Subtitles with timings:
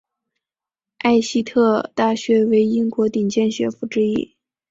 [0.97, 4.35] 艾希特大学为英国顶尖学府之一。